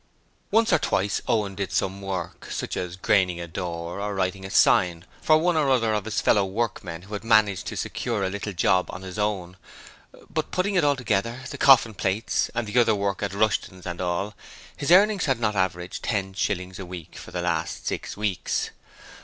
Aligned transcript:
Once 0.49 0.73
or 0.73 0.79
twice 0.79 1.21
Owen 1.27 1.53
did 1.53 1.71
some 1.71 2.01
work 2.01 2.45
such 2.49 2.75
as 2.75 2.95
graining 2.95 3.39
a 3.39 3.47
door 3.47 4.01
or 4.01 4.15
writing 4.15 4.43
a 4.43 4.49
sign 4.49 5.05
for 5.21 5.37
one 5.37 5.55
or 5.55 5.69
other 5.69 5.93
of 5.93 6.05
his 6.05 6.21
fellow 6.21 6.43
workmen 6.43 7.03
who 7.03 7.13
had 7.13 7.23
managed 7.23 7.67
to 7.67 7.77
secure 7.77 8.23
a 8.23 8.29
little 8.31 8.51
job 8.51 8.87
'on 8.89 9.03
his 9.03 9.19
own', 9.19 9.57
but 10.27 10.49
putting 10.49 10.73
it 10.73 10.83
all 10.83 10.95
together, 10.95 11.41
the 11.51 11.57
coffin 11.59 11.93
plates 11.93 12.49
and 12.55 12.75
other 12.75 12.95
work 12.95 13.21
at 13.21 13.31
Rushton's 13.35 13.85
and 13.85 14.01
all, 14.01 14.33
his 14.75 14.91
earnings 14.91 15.25
had 15.25 15.39
not 15.39 15.55
averaged 15.55 16.01
ten 16.03 16.33
shillings 16.33 16.79
a 16.79 16.85
week 16.87 17.15
for 17.15 17.29
the 17.29 17.43
last 17.43 17.85
six 17.85 18.17
weeks. 18.17 18.71